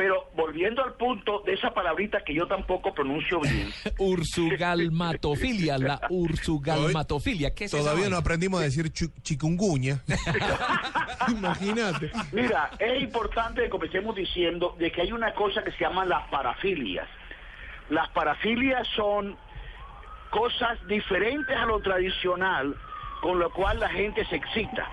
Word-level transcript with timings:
Pero 0.00 0.30
volviendo 0.34 0.82
al 0.82 0.94
punto 0.94 1.42
de 1.44 1.52
esa 1.52 1.74
palabrita 1.74 2.24
que 2.24 2.32
yo 2.32 2.46
tampoco 2.46 2.94
pronuncio 2.94 3.38
bien. 3.38 3.68
Ursugalmatofilia, 3.98 5.76
la 5.76 6.00
ursugalmatofilia. 6.08 7.54
¿Qué 7.54 7.66
es 7.66 7.70
Todavía 7.70 8.08
no 8.08 8.16
aprendimos 8.16 8.62
a 8.62 8.64
decir 8.64 8.90
chikungunya. 8.90 10.02
Imagínate. 11.28 12.10
Mira, 12.32 12.70
es 12.78 13.02
importante 13.02 13.64
que 13.64 13.68
comencemos 13.68 14.16
diciendo 14.16 14.74
de 14.78 14.90
que 14.90 15.02
hay 15.02 15.12
una 15.12 15.34
cosa 15.34 15.62
que 15.62 15.70
se 15.72 15.80
llama 15.80 16.06
las 16.06 16.26
parafilias. 16.30 17.06
Las 17.90 18.08
parafilias 18.08 18.88
son 18.96 19.36
cosas 20.30 20.78
diferentes 20.88 21.54
a 21.54 21.66
lo 21.66 21.78
tradicional 21.80 22.74
con 23.20 23.38
lo 23.38 23.50
cual 23.50 23.78
la 23.78 23.90
gente 23.90 24.24
se 24.24 24.36
excita. 24.36 24.88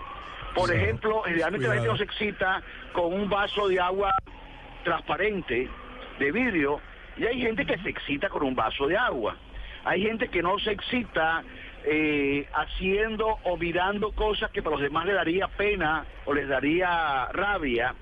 Por 0.54 0.70
ejemplo, 0.70 1.22
generalmente 1.22 1.66
la 1.66 1.76
gente 1.76 1.88
no 1.88 1.98
se 1.98 2.04
excita 2.04 2.62
con 2.92 3.14
un 3.14 3.30
vaso 3.30 3.70
de 3.70 3.80
agua 3.80 4.14
transparente, 4.84 5.70
de 6.20 6.32
vidrio, 6.32 6.82
y 7.18 7.26
hay 7.26 7.42
gente 7.42 7.66
que 7.66 7.78
se 7.80 7.90
excita 7.90 8.30
con 8.30 8.44
un 8.44 8.56
vaso 8.56 8.88
de 8.88 8.98
agua. 8.98 9.36
Hay 9.84 10.02
gente 10.04 10.28
que 10.30 10.42
no 10.42 10.60
se 10.60 10.72
excita 10.72 11.44
eh, 11.84 12.48
haciendo 12.54 13.40
o 13.44 13.58
mirando 13.58 14.12
cosas 14.12 14.52
que 14.52 14.62
para 14.62 14.76
los 14.76 14.84
demás 14.84 15.06
le 15.06 15.14
daría 15.14 15.48
pena 15.48 16.06
o 16.26 16.34
les 16.34 16.48
daría 16.48 17.28
rabia. 17.32 17.96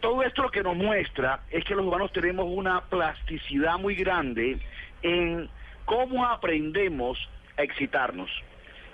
Todo 0.00 0.22
esto 0.22 0.42
lo 0.42 0.50
que 0.50 0.62
nos 0.62 0.76
muestra 0.76 1.40
es 1.50 1.64
que 1.64 1.74
los 1.74 1.84
humanos 1.84 2.12
tenemos 2.12 2.46
una 2.48 2.80
plasticidad 2.82 3.78
muy 3.78 3.94
grande 3.94 4.58
en 5.02 5.48
cómo 5.84 6.26
aprendemos 6.26 7.18
a 7.58 7.62
excitarnos. 7.62 8.30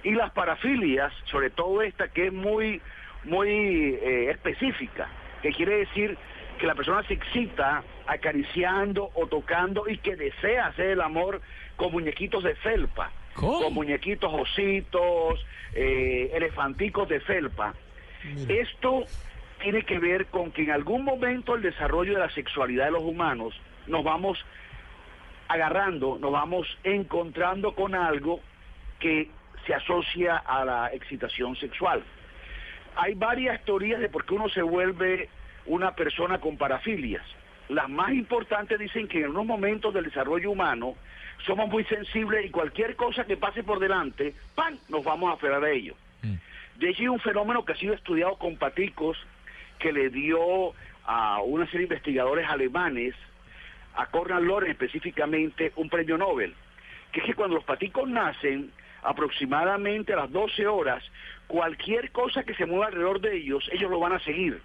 Y 0.05 0.13
las 0.13 0.33
parafilias, 0.33 1.13
sobre 1.25 1.51
todo 1.51 1.83
esta 1.83 2.09
que 2.09 2.27
es 2.27 2.33
muy, 2.33 2.81
muy 3.25 3.49
eh, 3.49 4.31
específica, 4.31 5.09
que 5.43 5.53
quiere 5.53 5.79
decir 5.79 6.19
que 6.63 6.69
la 6.69 6.77
persona 6.77 7.03
se 7.09 7.15
excita 7.15 7.83
acariciando 8.07 9.11
o 9.15 9.27
tocando 9.27 9.89
y 9.89 9.99
que 9.99 10.15
desea 10.15 10.67
hacer 10.67 10.91
el 10.91 11.01
amor 11.01 11.41
con 11.75 11.91
muñequitos 11.91 12.45
de 12.45 12.55
felpa, 12.55 13.11
¿Cómo? 13.35 13.63
con 13.63 13.75
muñequitos 13.75 14.33
ositos, 14.33 15.45
eh, 15.75 16.31
elefanticos 16.33 17.09
de 17.09 17.19
felpa. 17.19 17.75
Esto 18.47 19.07
tiene 19.61 19.83
que 19.83 19.99
ver 19.99 20.27
con 20.27 20.53
que 20.53 20.63
en 20.63 20.71
algún 20.71 21.03
momento 21.03 21.57
el 21.57 21.63
desarrollo 21.63 22.13
de 22.13 22.21
la 22.21 22.31
sexualidad 22.31 22.85
de 22.85 22.93
los 22.93 23.03
humanos 23.03 23.61
nos 23.89 24.05
vamos 24.05 24.39
agarrando, 25.49 26.17
nos 26.21 26.31
vamos 26.31 26.69
encontrando 26.85 27.75
con 27.75 27.97
algo 27.97 28.39
que 29.01 29.29
se 29.67 29.75
asocia 29.75 30.37
a 30.37 30.65
la 30.65 30.93
excitación 30.93 31.57
sexual. 31.57 32.05
Hay 32.95 33.15
varias 33.15 33.65
teorías 33.65 33.99
de 33.99 34.09
por 34.09 34.25
qué 34.25 34.35
uno 34.35 34.49
se 34.49 34.63
vuelve 34.63 35.29
una 35.67 35.95
persona 35.95 36.39
con 36.39 36.57
parafilias. 36.57 37.25
Las 37.69 37.89
más 37.89 38.13
importantes 38.13 38.79
dicen 38.79 39.09
que 39.09 39.21
en 39.21 39.31
unos 39.31 39.47
momentos 39.47 39.95
del 39.95 40.05
desarrollo 40.05 40.51
humano 40.51 40.97
somos 41.47 41.69
muy 41.69 41.85
sensibles 41.85 42.47
y 42.47 42.51
cualquier 42.51 42.97
cosa 42.97 43.25
que 43.25 43.37
pase 43.37 43.63
por 43.63 43.79
delante, 43.79 44.35
¡pam!, 44.55 44.79
nos 44.89 45.05
vamos 45.05 45.31
a 45.31 45.35
aferrar 45.35 45.65
a 45.65 45.71
ello. 45.71 45.95
De 46.77 46.91
hecho, 46.91 47.03
hay 47.03 47.09
un 47.09 47.21
fenómeno 47.21 47.65
que 47.65 47.73
ha 47.73 47.77
sido 47.77 47.95
estudiado 47.95 48.37
con 48.37 48.57
paticos 48.57 49.19
que 49.79 49.93
le 49.93 50.11
dio 50.11 50.73
a 51.05 51.41
una 51.43 51.67
serie 51.67 51.81
de 51.81 51.95
investigadores 51.95 52.49
alemanes, 52.49 53.15
a 53.95 54.07
Conrad 54.07 54.43
Lorenz 54.43 54.73
específicamente, 54.73 55.73
un 55.77 55.89
premio 55.89 56.17
Nobel, 56.17 56.55
que 57.11 57.21
es 57.21 57.27
que 57.27 57.35
cuando 57.35 57.57
los 57.57 57.65
paticos 57.65 58.09
nacen, 58.09 58.71
aproximadamente 59.03 60.13
a 60.13 60.17
las 60.17 60.31
12 60.31 60.67
horas, 60.67 61.03
cualquier 61.47 62.11
cosa 62.13 62.45
que 62.45 62.55
se 62.55 62.67
mueva 62.67 62.87
alrededor 62.87 63.21
de 63.21 63.37
ellos, 63.37 63.69
ellos 63.73 63.91
lo 63.91 64.01
van 64.01 64.13
a 64.13 64.21
seguir. 64.21 64.63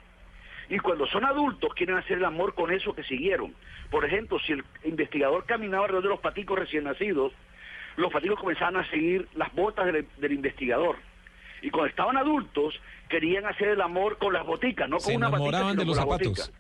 Y 0.70 0.80
cuando 0.80 1.08
son 1.08 1.24
adultos 1.24 1.74
quieren 1.74 1.96
hacer 1.98 2.18
el 2.18 2.26
amor 2.26 2.54
con 2.54 2.72
eso 2.74 2.94
que 2.94 3.04
siguieron. 3.04 3.54
Por 3.90 4.04
ejemplo, 4.06 4.38
si 4.40 4.54
el 4.54 4.64
investigador 4.84 5.46
caminaba 5.46 5.86
alrededor 5.86 6.04
de 6.04 6.10
los 6.10 6.20
paticos 6.20 6.60
recién 6.60 6.84
nacidos, 6.84 7.32
los 7.96 8.12
paticos 8.12 8.40
comenzaban 8.40 8.76
a 8.78 8.90
seguir 8.90 9.28
las 9.36 9.54
botas 9.54 9.86
del, 9.86 10.08
del 10.18 10.34
investigador. 10.34 10.98
Y 11.62 11.70
cuando 11.70 11.90
estaban 11.90 12.18
adultos, 12.18 12.80
querían 13.10 13.46
hacer 13.46 13.70
el 13.70 13.82
amor 13.82 14.18
con 14.18 14.34
las 14.34 14.46
boticas, 14.46 14.88
no 14.90 14.98
con 14.98 15.06
Se 15.06 15.16
una 15.18 15.32
patica, 15.32 15.58
sino 15.60 15.74
de 15.74 15.86
los 15.86 15.86
con 15.86 15.96
la 15.96 16.02
zapatos. 16.18 16.38
botica. 16.38 16.60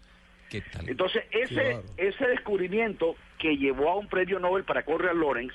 ¿Qué 0.50 0.62
tal? 0.62 0.90
Entonces, 0.90 1.24
ese, 1.32 1.82
ese 1.98 2.28
descubrimiento 2.28 3.16
que 3.38 3.58
llevó 3.58 3.92
a 3.92 3.96
un 3.98 4.08
premio 4.08 4.40
Nobel 4.40 4.64
para 4.64 4.84
Conrad 4.84 5.14
Lorenz, 5.16 5.54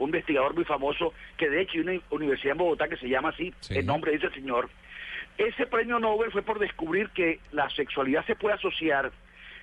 un 0.00 0.08
investigador 0.08 0.54
muy 0.54 0.64
famoso, 0.64 1.12
que 1.36 1.48
de 1.48 1.62
hecho 1.62 1.74
hay 1.74 1.80
una 1.80 2.00
universidad 2.10 2.52
en 2.52 2.58
Bogotá 2.58 2.88
que 2.88 2.96
se 2.96 3.08
llama 3.08 3.28
así, 3.30 3.54
Sí. 3.60 3.78
el 3.78 3.86
nombre 3.86 4.10
de 4.10 4.16
ese 4.18 4.30
señor, 4.34 4.68
ese 5.38 5.66
premio 5.66 5.98
Nobel 5.98 6.30
fue 6.32 6.42
por 6.42 6.58
descubrir 6.58 7.10
que 7.10 7.38
la 7.52 7.68
sexualidad 7.70 8.24
se 8.26 8.34
puede 8.34 8.54
asociar 8.56 9.10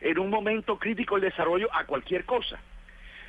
en 0.01 0.19
un 0.19 0.29
momento 0.29 0.77
crítico 0.77 1.15
del 1.15 1.29
desarrollo 1.29 1.67
a 1.73 1.83
cualquier 1.85 2.23
cosa. 2.23 2.59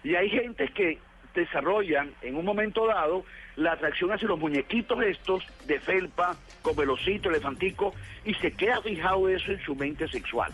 Y 0.04 0.14
hay 0.14 0.30
gente 0.30 0.68
que 0.68 0.98
desarrollan 1.34 2.12
en 2.22 2.36
un 2.36 2.44
momento 2.44 2.86
dado 2.86 3.24
la 3.56 3.72
atracción 3.72 4.12
hacia 4.12 4.28
los 4.28 4.38
muñequitos 4.38 5.02
estos 5.02 5.44
de 5.66 5.80
felpa, 5.80 6.36
con 6.62 6.76
velocito, 6.76 7.28
elefantico, 7.30 7.94
y 8.24 8.34
se 8.34 8.52
queda 8.52 8.80
fijado 8.82 9.28
eso 9.28 9.50
en 9.52 9.60
su 9.64 9.74
mente 9.74 10.08
sexual. 10.08 10.52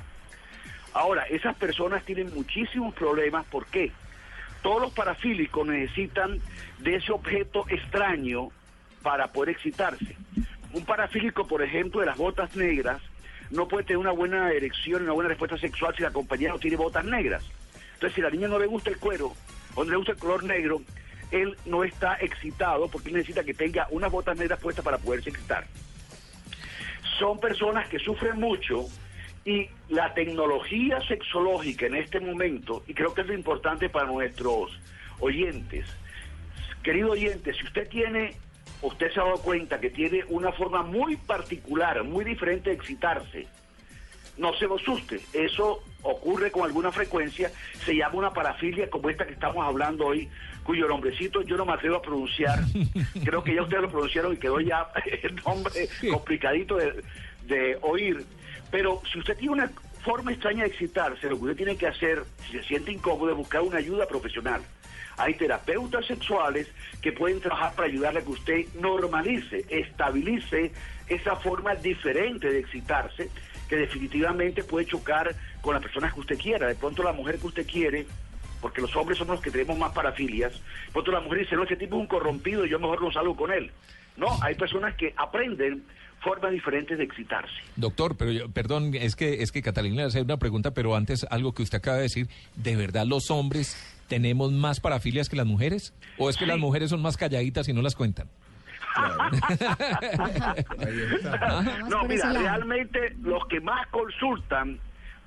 Ahora, 0.92 1.24
esas 1.24 1.56
personas 1.56 2.04
tienen 2.04 2.32
muchísimos 2.34 2.94
problemas. 2.94 3.44
¿Por 3.46 3.66
qué? 3.66 3.90
Todos 4.64 4.80
los 4.80 4.92
parafílicos 4.94 5.66
necesitan 5.66 6.40
de 6.78 6.96
ese 6.96 7.12
objeto 7.12 7.66
extraño 7.68 8.48
para 9.02 9.30
poder 9.30 9.50
excitarse. 9.50 10.16
Un 10.72 10.86
parafílico, 10.86 11.46
por 11.46 11.60
ejemplo, 11.60 12.00
de 12.00 12.06
las 12.06 12.16
botas 12.16 12.56
negras, 12.56 13.02
no 13.50 13.68
puede 13.68 13.84
tener 13.84 13.98
una 13.98 14.12
buena 14.12 14.50
erección 14.52 15.02
una 15.02 15.12
buena 15.12 15.28
respuesta 15.28 15.58
sexual 15.58 15.94
si 15.94 16.02
la 16.02 16.12
compañera 16.12 16.54
no 16.54 16.58
tiene 16.58 16.78
botas 16.78 17.04
negras. 17.04 17.44
Entonces, 17.92 18.14
si 18.14 18.22
a 18.22 18.24
la 18.24 18.30
niña 18.30 18.48
no 18.48 18.58
le 18.58 18.64
gusta 18.64 18.88
el 18.88 18.96
cuero 18.96 19.34
o 19.74 19.84
no 19.84 19.90
le 19.90 19.96
gusta 19.98 20.12
el 20.12 20.18
color 20.18 20.44
negro, 20.44 20.80
él 21.30 21.54
no 21.66 21.84
está 21.84 22.14
excitado 22.14 22.88
porque 22.88 23.12
necesita 23.12 23.44
que 23.44 23.52
tenga 23.52 23.86
unas 23.90 24.10
botas 24.10 24.38
negras 24.38 24.60
puestas 24.60 24.82
para 24.82 24.96
poderse 24.96 25.28
excitar 25.28 25.66
son 27.18 27.38
personas 27.38 27.88
que 27.88 27.98
sufren 27.98 28.38
mucho 28.38 28.86
y 29.44 29.68
la 29.88 30.14
tecnología 30.14 31.00
sexológica 31.06 31.86
en 31.86 31.96
este 31.96 32.20
momento, 32.20 32.82
y 32.86 32.94
creo 32.94 33.12
que 33.12 33.20
es 33.20 33.26
lo 33.26 33.34
importante 33.34 33.88
para 33.88 34.06
nuestros 34.06 34.78
oyentes, 35.20 35.86
querido 36.82 37.12
oyente, 37.12 37.52
si 37.52 37.64
usted 37.64 37.88
tiene, 37.88 38.36
usted 38.82 39.12
se 39.12 39.20
ha 39.20 39.24
dado 39.24 39.36
cuenta 39.38 39.80
que 39.80 39.90
tiene 39.90 40.24
una 40.28 40.52
forma 40.52 40.82
muy 40.82 41.16
particular, 41.16 42.02
muy 42.04 42.24
diferente 42.24 42.70
de 42.70 42.76
excitarse, 42.76 43.46
no 44.36 44.52
se 44.54 44.66
lo 44.66 44.76
asuste, 44.76 45.20
eso 45.32 45.82
ocurre 46.02 46.50
con 46.50 46.64
alguna 46.64 46.90
frecuencia, 46.90 47.52
se 47.84 47.94
llama 47.94 48.16
una 48.16 48.32
parafilia 48.32 48.90
como 48.90 49.08
esta 49.08 49.26
que 49.26 49.34
estamos 49.34 49.64
hablando 49.64 50.06
hoy, 50.06 50.28
cuyo 50.64 50.88
nombrecito 50.88 51.42
yo 51.42 51.56
no 51.56 51.66
me 51.66 51.74
atrevo 51.74 51.96
a 51.96 52.02
pronunciar, 52.02 52.60
creo 53.24 53.44
que 53.44 53.54
ya 53.54 53.62
ustedes 53.62 53.82
lo 53.82 53.90
pronunciaron 53.90 54.32
y 54.32 54.36
quedó 54.38 54.58
ya 54.60 54.88
el 55.22 55.36
nombre 55.36 55.88
complicadito 56.10 56.76
de, 56.76 57.02
de 57.46 57.78
oír, 57.82 58.24
pero 58.74 59.00
si 59.12 59.20
usted 59.20 59.36
tiene 59.36 59.52
una 59.52 59.70
forma 60.02 60.32
extraña 60.32 60.64
de 60.64 60.70
excitarse, 60.70 61.30
lo 61.30 61.36
que 61.36 61.42
usted 61.42 61.56
tiene 61.58 61.76
que 61.76 61.86
hacer, 61.86 62.24
si 62.44 62.58
se 62.58 62.64
siente 62.64 62.90
incómodo, 62.90 63.30
es 63.30 63.36
buscar 63.36 63.60
una 63.60 63.78
ayuda 63.78 64.04
profesional. 64.08 64.62
Hay 65.16 65.34
terapeutas 65.34 66.04
sexuales 66.06 66.66
que 67.00 67.12
pueden 67.12 67.40
trabajar 67.40 67.72
para 67.76 67.86
ayudarle 67.86 68.18
a 68.18 68.24
que 68.24 68.32
usted 68.32 68.66
normalice, 68.80 69.64
estabilice 69.68 70.72
esa 71.06 71.36
forma 71.36 71.76
diferente 71.76 72.50
de 72.50 72.58
excitarse, 72.58 73.30
que 73.68 73.76
definitivamente 73.76 74.64
puede 74.64 74.86
chocar 74.86 75.36
con 75.60 75.74
las 75.74 75.82
personas 75.84 76.12
que 76.12 76.18
usted 76.18 76.36
quiera. 76.36 76.66
De 76.66 76.74
pronto 76.74 77.04
la 77.04 77.12
mujer 77.12 77.38
que 77.38 77.46
usted 77.46 77.66
quiere, 77.68 78.08
porque 78.60 78.80
los 78.80 78.96
hombres 78.96 79.18
somos 79.18 79.36
los 79.36 79.44
que 79.44 79.52
tenemos 79.52 79.78
más 79.78 79.92
parafilias, 79.92 80.52
de 80.52 80.92
pronto 80.92 81.12
la 81.12 81.20
mujer 81.20 81.38
dice, 81.38 81.54
no, 81.54 81.62
ese 81.62 81.76
tipo 81.76 81.94
es 81.94 82.00
un 82.00 82.08
corrompido, 82.08 82.66
yo 82.66 82.80
mejor 82.80 83.00
no 83.00 83.12
salgo 83.12 83.36
con 83.36 83.52
él. 83.52 83.70
No, 84.16 84.36
hay 84.42 84.56
personas 84.56 84.96
que 84.96 85.14
aprenden 85.16 85.84
formas 86.24 86.50
diferentes 86.50 86.98
de 86.98 87.04
excitarse. 87.04 87.54
Doctor, 87.76 88.16
pero 88.16 88.32
yo, 88.32 88.50
perdón, 88.50 88.94
es 88.94 89.14
que 89.14 89.42
es 89.42 89.52
que 89.52 89.62
Catalina 89.62 89.96
le 89.96 90.02
hace 90.04 90.22
una 90.22 90.38
pregunta, 90.38 90.72
pero 90.72 90.96
antes 90.96 91.24
algo 91.30 91.52
que 91.52 91.62
usted 91.62 91.78
acaba 91.78 91.98
de 91.98 92.04
decir, 92.04 92.28
¿de 92.56 92.74
verdad 92.74 93.04
los 93.06 93.30
hombres 93.30 93.76
tenemos 94.08 94.50
más 94.50 94.80
parafilias 94.80 95.28
que 95.28 95.36
las 95.36 95.46
mujeres? 95.46 95.94
¿O 96.18 96.30
es 96.30 96.36
que 96.36 96.46
las 96.46 96.58
mujeres 96.58 96.90
son 96.90 97.02
más 97.02 97.16
calladitas 97.16 97.68
y 97.68 97.72
no 97.72 97.82
las 97.82 97.94
cuentan? 97.94 98.28
Ahí 98.96 99.10
está. 101.14 101.36
Vamos 101.36 101.88
No, 101.88 102.04
mira, 102.04 102.32
realmente 102.32 103.16
los 103.22 103.46
que 103.46 103.60
más 103.60 103.86
consultan 103.88 104.78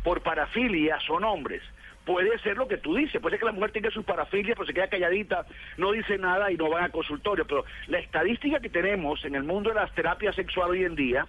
por 0.04 0.22
parafilia 0.24 0.98
son 1.06 1.24
hombres. 1.24 1.62
Puede 2.08 2.40
ser 2.40 2.56
lo 2.56 2.70
que 2.70 2.78
tú 2.78 2.96
dices, 2.96 3.20
puede 3.22 3.34
ser 3.34 3.42
que 3.42 3.46
la 3.48 3.52
mujer 3.52 3.72
tenga 3.72 3.92
sus 3.92 4.06
parafilias, 4.06 4.56
pero 4.56 4.66
se 4.66 4.74
queda 4.74 4.88
calladita, 4.88 5.46
no 5.76 5.92
dice 5.92 6.18
nada 6.18 6.50
y 6.50 6.56
no 6.56 6.70
va 6.70 6.86
al 6.86 6.92
consultorio. 6.92 7.46
Pero 7.46 7.66
la 7.88 8.00
estadística 8.00 8.62
que 8.62 8.70
tenemos 8.70 9.26
en 9.26 9.36
el 9.36 9.44
mundo 9.44 9.72
de 9.72 9.76
las 9.76 9.94
terapias 9.94 10.34
sexuales 10.34 10.80
hoy 10.80 10.86
en 10.86 10.96
día, 10.96 11.28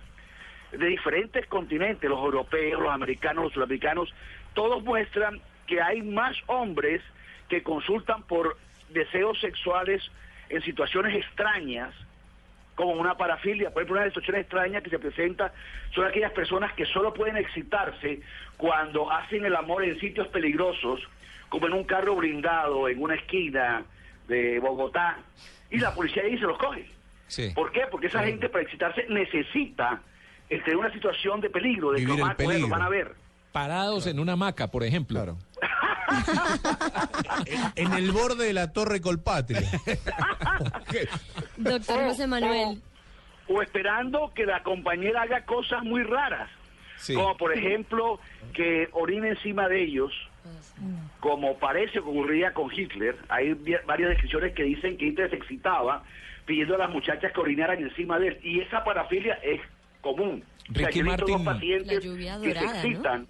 de 0.70 0.86
diferentes 0.86 1.44
continentes, 1.48 2.08
los 2.08 2.20
europeos, 2.20 2.80
los 2.80 2.92
americanos, 2.92 3.46
los 3.46 3.52
sudamericanos, 3.54 4.14
todos 4.54 4.84
muestran 4.84 5.40
que 5.66 5.82
hay 5.82 6.00
más 6.00 6.36
hombres 6.46 7.02
que 7.48 7.64
consultan 7.64 8.22
por 8.22 8.56
deseos 8.90 9.40
sexuales 9.40 10.08
en 10.48 10.62
situaciones 10.62 11.16
extrañas, 11.16 11.92
como 12.78 12.92
una 12.92 13.16
parafilia. 13.16 13.72
Por 13.72 13.82
ejemplo, 13.82 14.00
una 14.00 14.08
situación 14.08 14.36
extraña 14.36 14.80
que 14.80 14.88
se 14.88 15.00
presenta 15.00 15.52
son 15.92 16.06
aquellas 16.06 16.30
personas 16.30 16.72
que 16.74 16.86
solo 16.86 17.12
pueden 17.12 17.36
excitarse 17.36 18.20
cuando 18.56 19.10
hacen 19.10 19.44
el 19.44 19.56
amor 19.56 19.82
en 19.82 19.98
sitios 19.98 20.28
peligrosos, 20.28 21.00
como 21.48 21.66
en 21.66 21.72
un 21.72 21.82
carro 21.82 22.14
blindado, 22.14 22.88
en 22.88 23.02
una 23.02 23.16
esquina 23.16 23.82
de 24.28 24.60
Bogotá, 24.60 25.18
y 25.72 25.78
la 25.78 25.92
policía 25.92 26.22
ahí 26.22 26.38
se 26.38 26.44
los 26.44 26.56
coge. 26.56 26.88
Sí. 27.26 27.50
¿Por 27.52 27.72
qué? 27.72 27.80
Porque 27.90 28.06
esa 28.06 28.22
gente 28.22 28.48
para 28.48 28.62
excitarse 28.62 29.06
necesita 29.08 30.00
estar 30.48 30.70
en 30.70 30.78
una 30.78 30.92
situación 30.92 31.40
de 31.40 31.50
peligro, 31.50 31.90
de 31.90 31.96
que 31.96 32.04
Vivir 32.06 32.20
lo 32.20 32.26
el 32.26 32.28
van 32.28 32.30
a 32.30 32.36
coger, 32.36 32.46
lo 32.46 32.52
peligro. 32.52 32.68
van 32.68 32.82
a 32.82 32.88
ver. 32.88 33.14
Parados 33.50 34.06
en 34.06 34.20
una 34.20 34.34
hamaca, 34.34 34.68
por 34.68 34.84
ejemplo. 34.84 35.16
Claro. 35.20 35.36
en 37.74 37.92
el 37.92 38.12
borde 38.12 38.46
de 38.46 38.52
la 38.52 38.72
Torre 38.72 39.00
Colpatria. 39.00 39.68
Doctor 41.58 41.98
O- 42.02 42.08
José 42.08 42.26
Manuel. 42.26 42.80
O, 43.48 43.54
o 43.54 43.62
esperando 43.62 44.32
que 44.34 44.44
la 44.46 44.62
compañera 44.62 45.22
haga 45.22 45.44
cosas 45.44 45.82
muy 45.84 46.02
raras. 46.02 46.48
Sí. 46.96 47.14
Como 47.14 47.36
por 47.36 47.52
ejemplo 47.56 48.18
que 48.52 48.88
orine 48.92 49.28
encima 49.30 49.68
de 49.68 49.82
ellos, 49.84 50.12
como 51.20 51.56
parece 51.58 51.92
que 51.94 51.98
ocurría 52.00 52.52
con 52.52 52.70
Hitler. 52.72 53.16
Hay 53.28 53.54
varias 53.86 54.10
descripciones 54.10 54.54
que 54.54 54.64
dicen 54.64 54.96
que 54.96 55.06
Hitler 55.06 55.30
se 55.30 55.36
excitaba 55.36 56.02
pidiendo 56.46 56.74
a 56.74 56.78
las 56.78 56.90
muchachas 56.90 57.32
que 57.32 57.40
orinaran 57.40 57.78
encima 57.82 58.18
de 58.18 58.28
él. 58.28 58.38
Y 58.42 58.60
esa 58.60 58.82
parafilia 58.84 59.34
es 59.42 59.60
común. 60.00 60.42
Ricky 60.68 61.00
dos 61.00 61.06
Martin- 61.08 61.44
pacientes 61.44 62.00
que 62.00 62.54
se 62.54 62.64
excitan 62.64 63.26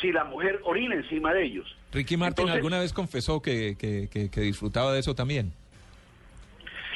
si 0.00 0.12
la 0.12 0.24
mujer 0.24 0.60
orina 0.64 0.94
encima 0.94 1.32
de 1.34 1.44
ellos. 1.44 1.76
Ricky 1.92 2.16
Martin 2.16 2.42
Entonces, 2.42 2.56
alguna 2.56 2.78
vez 2.80 2.92
confesó 2.92 3.42
que, 3.42 3.76
que, 3.76 4.08
que- 4.10 4.30
que 4.30 4.40
disfrutaba 4.40 4.92
de 4.92 5.00
eso 5.00 5.14
también. 5.14 5.52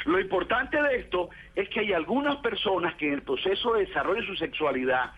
Lo 0.05 0.21
importante 0.21 0.81
de 0.81 0.97
esto 0.97 1.31
es 1.55 1.69
que 1.69 1.81
hay 1.81 1.93
algunas 1.93 2.37
personas 2.37 2.95
que 2.95 3.09
en 3.09 3.15
el 3.15 3.23
proceso 3.23 3.75
de 3.75 3.87
desarrollo 3.87 4.21
de 4.21 4.27
su 4.27 4.37
sexualidad 4.37 5.13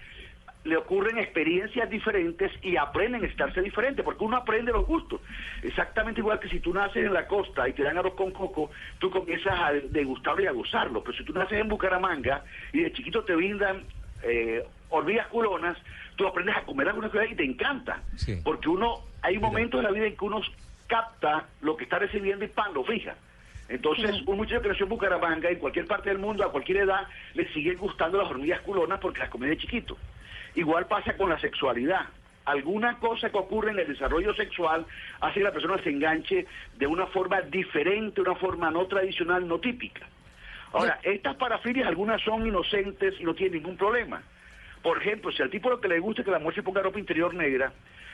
le 0.67 0.77
ocurren 0.77 1.19
experiencias 1.19 1.89
diferentes 1.89 2.51
y 2.61 2.77
aprenden 2.77 3.23
a 3.23 3.27
estarse 3.27 3.63
diferentes, 3.63 4.05
porque 4.05 4.25
uno 4.25 4.37
aprende 4.37 4.73
los 4.73 4.85
gustos. 4.85 5.21
Exactamente 5.63 6.21
igual 6.21 6.41
que 6.41 6.49
si 6.49 6.59
tú 6.59 6.75
naces 6.75 7.07
en 7.07 7.13
la 7.13 7.27
costa 7.27 7.69
y 7.69 7.73
te 7.73 7.85
dan 7.85 7.97
arroz 7.99 8.15
con 8.15 8.33
coco, 8.33 8.71
tú 8.99 9.11
comienzas 9.11 9.55
a 9.59 9.73
degustarlo 9.73 10.43
y 10.43 10.47
a 10.47 10.53
gozarlo. 10.53 11.03
Pero 11.05 11.17
si 11.17 11.25
tú 11.25 11.33
naces 11.33 11.61
en 11.61 11.69
Bucaramanga 11.69 12.43
y 12.73 12.81
de 12.81 12.93
chiquito 12.93 13.23
te 13.23 13.37
brindan 13.37 13.85
eh, 14.23 14.65
hormigas 14.91 15.29
culonas, 15.29 15.79
tú 16.17 16.27
aprendes 16.27 16.57
a 16.57 16.63
comer 16.63 16.89
algunas 16.89 17.13
cosas 17.13 17.31
y 17.31 17.37
te 17.37 17.45
encanta. 17.45 18.03
Sí. 18.17 18.41
Porque 18.43 18.69
uno, 18.69 19.05
hay 19.23 19.39
momentos 19.39 19.79
en 19.79 19.85
la 19.85 19.93
vida 19.93 20.07
en 20.07 20.17
que 20.17 20.25
uno 20.25 20.41
capta 20.89 21.47
lo 21.61 21.77
que 21.77 21.85
está 21.85 22.01
recibiendo 22.01 22.45
y 22.45 22.49
pan, 22.49 22.75
lo 22.75 22.85
fija. 22.85 23.15
Entonces, 23.69 24.23
un 24.27 24.37
muchacho 24.37 24.63
que 24.63 24.69
nació 24.69 24.85
en 24.85 24.91
Bucaramanga, 24.91 25.51
en 25.51 25.59
cualquier 25.59 25.87
parte 25.87 26.09
del 26.09 26.19
mundo, 26.19 26.45
a 26.45 26.53
cualquier 26.53 26.79
edad, 26.79 27.09
le 27.35 27.53
siguen 27.53 27.77
gustando 27.77 28.19
las 28.19 28.31
hormigas 28.31 28.61
culonas 28.61 29.01
porque 29.01 29.21
las 29.21 29.29
comí 29.29 29.49
de 29.49 29.57
chiquito. 29.57 29.97
Igual 30.55 30.87
pasa 30.87 31.17
con 31.17 31.31
la 31.31 31.39
sexualidad. 31.41 32.07
Alguna 32.45 32.99
cosa 33.01 33.29
que 33.29 33.37
ocurre 33.37 33.73
en 33.73 33.79
el 33.81 33.89
desarrollo 33.89 34.33
sexual 34.35 34.87
hace 35.21 35.41
que 35.41 35.45
la 35.45 35.53
persona 35.53 35.83
se 35.83 35.91
enganche 35.91 36.47
de 36.79 36.87
una 36.87 37.07
forma 37.09 37.41
diferente, 37.41 38.21
una 38.21 38.37
forma 38.37 38.71
no 38.71 38.87
tradicional, 38.87 39.49
no 39.49 39.59
típica. 39.59 40.07
Ahora, 40.73 41.01
estas 41.03 41.35
parafilias, 41.37 41.89
algunas 41.89 42.23
son 42.23 42.47
inocentes 42.47 43.15
y 43.19 43.25
no 43.25 43.35
tienen 43.35 43.63
ningún 43.63 43.77
problema. 43.77 44.23
Por 44.83 44.99
ejemplo, 44.99 45.33
si 45.33 45.43
al 45.43 45.51
tipo 45.51 45.71
lo 45.71 45.81
que 45.81 45.89
le 45.89 45.99
gusta 45.99 46.23
es 46.23 46.27
que 46.27 46.31
la 46.31 46.39
mujer 46.39 46.57
se 46.57 46.63
ponga 46.63 46.83
ropa 46.83 47.01
interior 47.01 47.35
negra, 47.35 47.73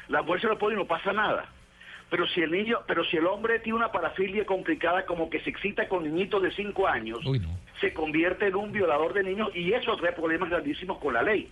la 0.08 0.22
mujer 0.22 0.40
se 0.40 0.46
lo 0.46 0.58
pone 0.58 0.74
y 0.74 0.78
no 0.78 0.86
pasa 0.86 1.12
nada. 1.12 1.46
Pero 2.12 2.26
si 2.28 2.42
el 2.42 2.50
niño, 2.50 2.80
pero 2.86 3.06
si 3.06 3.16
el 3.16 3.26
hombre 3.26 3.58
tiene 3.60 3.78
una 3.78 3.90
parafilia 3.90 4.44
complicada 4.44 5.06
como 5.06 5.30
que 5.30 5.40
se 5.40 5.48
excita 5.48 5.88
con 5.88 6.04
niñitos 6.04 6.42
de 6.42 6.50
5 6.50 6.86
años, 6.86 7.24
Uy, 7.24 7.38
no. 7.38 7.48
se 7.80 7.94
convierte 7.94 8.48
en 8.48 8.54
un 8.54 8.70
violador 8.70 9.14
de 9.14 9.22
niños 9.22 9.48
y 9.54 9.72
eso 9.72 9.96
trae 9.96 10.12
problemas 10.12 10.50
grandísimos 10.50 10.98
con 10.98 11.14
la 11.14 11.22
ley. 11.22 11.48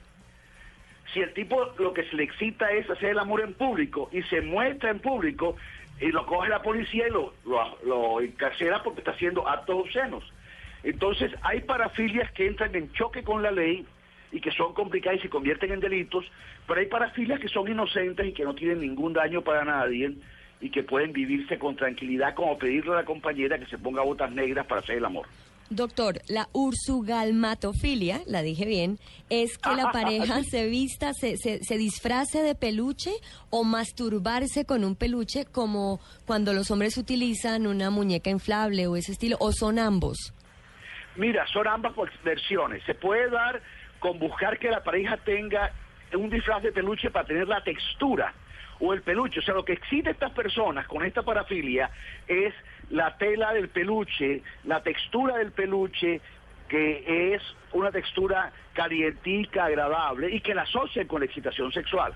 Si 1.15 1.21
el 1.21 1.33
tipo 1.33 1.73
lo 1.79 1.95
que 1.95 2.05
se 2.05 2.15
le 2.15 2.25
excita 2.25 2.71
es 2.73 2.91
hacer 2.91 3.13
el 3.13 3.19
amor 3.19 3.41
en 3.41 3.55
público 3.55 4.11
y 4.13 4.21
se 4.25 4.43
muestra 4.43 4.91
en 4.91 4.99
público 4.99 5.57
y 5.99 6.09
lo 6.13 6.27
coge 6.27 6.51
la 6.51 6.61
policía 6.61 7.09
y 7.09 7.11
lo, 7.11 7.33
lo, 7.47 7.79
lo 7.87 8.21
encarcela 8.21 8.83
porque 8.83 9.01
está 9.01 9.13
haciendo 9.13 9.49
actos 9.49 9.77
obscenos. 9.77 10.31
Entonces 10.83 11.33
hay 11.41 11.63
parafilias 11.63 12.31
que 12.33 12.47
entran 12.47 12.75
en 12.77 12.93
choque 12.93 13.23
con 13.23 13.43
la 13.43 13.51
ley 13.51 13.87
y 14.31 14.43
que 14.43 14.51
son 14.51 14.75
complicadas 14.75 15.21
y 15.21 15.23
se 15.23 15.31
convierten 15.31 15.73
en 15.73 15.81
delitos, 15.81 16.31
pero 16.69 16.81
hay 16.81 16.87
parafilias 16.87 17.41
que 17.41 17.49
son 17.49 17.67
inocentes 17.67 18.27
y 18.27 18.35
que 18.35 18.45
no 18.45 18.55
tienen 18.55 18.83
ningún 18.83 19.15
daño 19.15 19.41
para 19.41 19.65
nadie 19.65 20.13
y 20.61 20.71
que 20.71 20.83
pueden 20.83 21.13
vivirse 21.13 21.59
con 21.59 21.77
tranquilidad 21.77 22.35
como 22.35 22.59
pedirle 22.59 22.93
a 22.93 22.97
la 22.97 23.05
compañera 23.05 23.59
que 23.59 23.67
se 23.67 23.79
ponga 23.79 24.03
botas 24.03 24.31
negras 24.33 24.67
para 24.67 24.81
hacer 24.81 24.97
el 24.97 25.05
amor. 25.05 25.27
Doctor, 25.71 26.21
la 26.29 26.49
ursugalmatofilia, 26.53 28.23
la 28.27 28.43
dije 28.43 28.67
bien, 28.67 28.99
es 29.31 29.57
que 29.57 29.71
la 29.77 29.91
pareja 29.93 30.43
se 30.43 30.67
vista, 30.67 31.13
se, 31.15 31.37
se, 31.37 31.63
se 31.63 31.79
disfrace 31.79 32.43
de 32.43 32.57
peluche 32.57 33.13
o 33.51 33.63
masturbarse 33.63 34.65
con 34.65 34.85
un 34.85 34.97
peluche 34.97 35.45
como 35.45 36.01
cuando 36.27 36.53
los 36.53 36.73
hombres 36.73 36.99
utilizan 36.99 37.69
una 37.69 37.91
muñeca 37.91 38.31
inflable 38.31 38.89
o 38.89 38.97
ese 38.97 39.13
estilo, 39.13 39.37
o 39.39 39.53
son 39.53 39.79
ambos. 39.79 40.35
Mira, 41.15 41.47
son 41.47 41.69
ambas 41.69 41.95
versiones. 42.25 42.83
Se 42.85 42.95
puede 42.95 43.31
dar 43.31 43.63
con 44.01 44.19
buscar 44.19 44.59
que 44.59 44.71
la 44.71 44.83
pareja 44.83 45.19
tenga 45.19 45.73
un 46.15 46.31
disfraz 46.31 46.65
de 46.65 46.73
peluche 46.73 47.11
para 47.11 47.27
tener 47.27 47.47
la 47.47 47.63
textura 47.63 48.35
o 48.81 48.93
el 48.93 49.03
peluche. 49.03 49.41
O 49.41 49.43
sea, 49.43 49.55
lo 49.55 49.65
que 49.65 49.75
excita 49.75 50.11
a 50.11 50.13
estas 50.13 50.33
personas 50.33 50.87
con 50.87 51.05
esta 51.05 51.23
parafilia 51.23 51.91
es 52.27 52.55
la 52.91 53.17
tela 53.17 53.53
del 53.53 53.69
peluche, 53.69 54.43
la 54.65 54.83
textura 54.83 55.37
del 55.37 55.53
peluche, 55.53 56.21
que 56.69 57.35
es 57.35 57.43
una 57.73 57.91
textura 57.91 58.53
calientica, 58.73 59.67
agradable 59.67 60.31
y 60.35 60.41
que 60.41 60.55
la 60.55 60.63
asocian 60.63 61.07
con 61.07 61.21
la 61.21 61.27
excitación 61.27 61.73
sexual. 61.73 62.15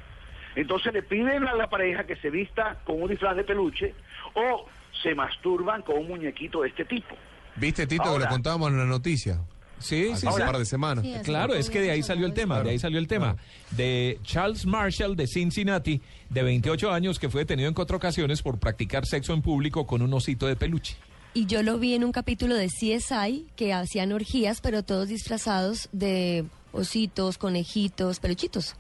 Entonces 0.57 0.93
le 0.93 1.03
piden 1.03 1.47
a 1.49 1.55
la 1.55 1.69
pareja 1.69 2.05
que 2.05 2.17
se 2.17 2.31
vista 2.31 2.79
con 2.85 3.03
un 3.03 3.09
disfraz 3.09 3.37
de 3.37 3.45
peluche 3.45 3.95
o 4.35 4.67
se 5.03 5.15
masturban 5.15 5.83
con 5.83 5.99
un 5.99 6.09
muñequito 6.09 6.63
de 6.63 6.69
este 6.69 6.85
tipo. 6.85 7.17
¿Viste, 7.57 7.87
Tito, 7.87 8.15
que 8.15 8.21
lo 8.21 8.29
contábamos 8.29 8.71
en 8.71 8.79
la 8.79 8.85
noticia? 8.85 9.41
Sí, 9.79 10.11
Hace 10.13 10.23
sí, 10.23 10.27
un 10.27 10.39
par 10.39 10.59
de 10.59 10.65
semanas. 10.65 11.05
Claro, 11.25 11.55
es 11.55 11.69
que 11.69 11.81
de 11.81 11.91
ahí 11.91 12.03
salió 12.03 12.27
el 12.27 12.33
tema, 12.33 12.63
de 12.63 12.71
ahí 12.71 12.79
salió 12.79 12.99
el 12.99 13.07
tema. 13.07 13.37
De 13.71 14.19
Charles 14.23 14.65
Marshall 14.67 15.17
de 15.17 15.27
Cincinnati, 15.27 16.01
de 16.31 16.43
28 16.43 16.91
años, 16.93 17.19
que 17.19 17.29
fue 17.29 17.43
detenido 17.43 17.69
en 17.69 17.75
cuatro 17.75 17.97
ocasiones 17.97 18.43
por 18.43 18.59
practicar 18.59 19.07
sexo 19.07 19.35
en 19.35 19.43
público 19.43 19.87
con 19.87 20.03
un 20.03 20.13
osito 20.15 20.47
de 20.47 20.57
peluche. 20.57 20.97
Y 21.35 21.47
yo 21.47 21.63
lo 21.63 21.79
vi 21.79 21.95
en 21.95 22.05
un 22.05 22.13
capítulo 22.13 22.55
de 22.55 22.69
CSI 22.69 23.49
que 23.57 23.73
hacían 23.73 24.13
orgías, 24.13 24.61
pero 24.61 24.85
todos 24.85 25.09
disfrazados 25.09 25.89
de 25.93 26.45
ositos, 26.73 27.39
conejitos, 27.39 28.21
peluchitos. 28.21 28.77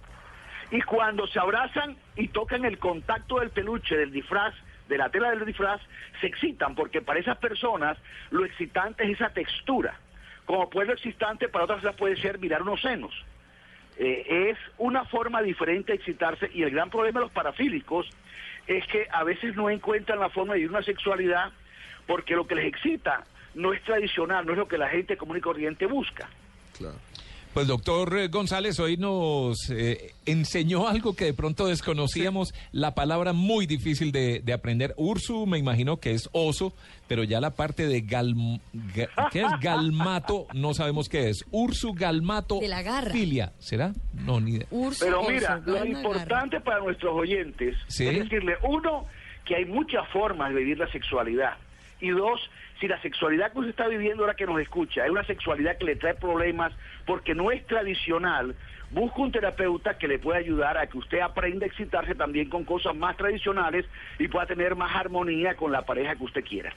Y 0.71 0.81
cuando 0.83 1.27
se 1.27 1.39
abrazan 1.39 1.97
y 2.17 2.29
tocan 2.29 2.65
el 2.65 2.79
contacto 2.79 3.41
del 3.41 3.51
peluche, 3.51 3.97
del 3.97 4.13
disfraz, 4.13 4.55
de 4.89 4.99
la 4.99 5.09
tela 5.11 5.31
del 5.31 5.45
disfraz, 5.45 5.81
se 6.21 6.27
excitan, 6.27 6.75
porque 6.75 7.01
para 7.01 7.21
esas 7.21 7.39
personas 7.39 7.99
lo 8.31 8.45
excitante 8.45 9.05
es 9.05 9.17
esa 9.17 9.31
textura. 9.31 9.99
Como 10.47 10.69
puede 10.69 10.89
lo 10.89 10.93
excitante, 10.95 11.49
para 11.49 11.65
otras 11.65 11.79
personas 11.79 11.99
puede 11.99 12.17
ser 12.17 12.39
mirar 12.39 12.63
unos 12.63 12.81
senos. 12.81 13.15
Eh, 13.97 14.51
es 14.51 14.59
una 14.79 15.05
forma 15.05 15.41
diferente 15.41 15.93
de 15.93 15.97
excitarse 15.97 16.51
y 16.53 16.63
el 16.63 16.71
gran 16.71 16.91
problema 16.91 17.21
de 17.21 17.27
los 17.27 17.33
parafílicos 17.33 18.09
es 18.67 18.87
que 18.89 19.07
a 19.13 19.23
veces 19.23 19.55
no 19.55 19.71
encuentran 19.71 20.19
la 20.19 20.31
forma 20.31 20.55
de 20.55 20.61
vivir 20.61 20.71
una 20.71 20.83
sexualidad 20.83 21.53
porque 22.07 22.35
lo 22.35 22.47
que 22.47 22.57
les 22.57 22.67
excita 22.67 23.25
no 23.55 23.73
es 23.73 23.83
tradicional, 23.83 24.45
no 24.45 24.53
es 24.53 24.59
lo 24.59 24.67
que 24.67 24.79
la 24.79 24.89
gente 24.89 25.17
común 25.17 25.37
y 25.37 25.41
corriente 25.41 25.87
busca. 25.87 26.29
Pues 27.55 27.69
doctor 27.69 28.19
eh, 28.19 28.27
González 28.29 28.81
hoy 28.81 28.97
nos 28.97 29.71
eh, 29.71 30.11
enseñó 30.27 30.89
algo 30.89 31.15
que 31.15 31.27
de 31.27 31.35
pronto 31.35 31.69
desconocíamos, 31.69 32.53
la 32.73 32.97
palabra 32.97 33.33
muy 33.33 33.67
difícil 33.67 34.11
de, 34.11 34.41
de 34.45 34.53
aprender. 34.53 34.93
Ursu 34.97 35.47
me 35.47 35.57
imagino 35.59 35.99
que 35.99 36.11
es 36.11 36.29
oso, 36.33 36.73
pero 37.07 37.23
ya 37.23 37.41
la 37.41 37.51
parte 37.55 37.87
de 37.87 38.01
gal, 38.01 38.35
ga- 38.75 39.09
¿qué 39.31 39.43
es 39.43 39.53
galmato? 39.61 40.49
No 40.53 40.75
sabemos 40.75 41.09
qué 41.09 41.29
es. 41.29 41.45
Ursu 41.53 41.93
galmato 41.95 42.59
De 42.59 42.67
la 42.67 42.83
garra. 42.83 43.13
filia, 43.13 43.53
¿será? 43.61 43.93
No, 44.15 44.41
ni 44.41 44.57
idea. 44.57 44.67
Urso, 44.73 45.05
Pero 45.05 45.21
oso, 45.21 45.31
mira, 45.31 45.63
lo 45.65 45.85
importante 45.87 46.61
para 46.61 46.81
nuestros 46.81 47.15
oyentes 47.15 47.77
Sí. 47.87 48.05
es 48.09 48.19
decirle, 48.19 48.55
uno, 48.69 49.07
que 49.45 49.55
hay 49.55 49.65
muchas 49.65 50.09
formas 50.13 50.53
de 50.53 50.57
vivir 50.59 50.79
la 50.79 50.91
sexualidad 50.91 51.53
Y 52.05 52.11
dos, 52.11 52.51
si 52.81 52.87
la 52.87 53.01
sexualidad 53.01 53.51
que 53.51 53.61
usted 53.61 53.71
está 53.71 53.89
viviendo 53.89 54.25
ahora 54.25 54.37
que 54.37 54.45
nos 54.45 54.61
escucha 54.61 55.07
es 55.07 55.11
una 55.11 55.25
sexualidad 55.25 55.79
que 55.79 55.87
le 55.87 55.97
trae 55.97 56.13
problemas 56.13 56.71
porque 57.07 57.35
no 57.35 57.51
es 57.51 57.67
tradicional, 57.67 58.55
busca 58.91 59.23
un 59.23 59.33
terapeuta 59.33 59.97
que 59.97 60.07
le 60.07 60.19
pueda 60.19 60.39
ayudar 60.39 60.77
a 60.77 60.87
que 60.87 60.99
usted 60.99 61.21
aprenda 61.21 61.65
a 61.65 61.69
excitarse 61.69 62.15
también 62.15 62.51
con 62.51 62.65
cosas 62.65 62.95
más 62.95 63.17
tradicionales 63.17 63.87
y 64.19 64.29
pueda 64.29 64.45
tener 64.45 64.77
más 64.77 64.95
armonía 64.95 65.55
con 65.55 65.73
la 65.73 65.81
pareja 65.81 66.15
que 66.15 66.25
usted 66.25 66.45
quiera. 66.45 66.75